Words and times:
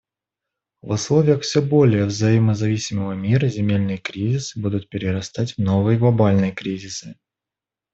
В 0.81 0.89
условиях 0.93 1.41
всё 1.43 1.61
более 1.61 2.05
взаимозависимого 2.05 3.11
мира 3.13 3.47
земельные 3.49 3.99
кризисы 3.99 4.59
будут 4.59 4.89
перерастать 4.89 5.53
в 5.53 5.57
новые 5.59 5.99
глобальные 5.99 6.53
кризисы. 6.53 7.13